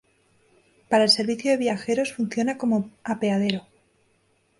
Para 0.89 1.03
el 1.03 1.11
servicio 1.11 1.51
de 1.51 1.57
viajeros 1.57 2.11
funciona 2.11 2.57
como 2.57 2.89
apeadero. 3.03 3.67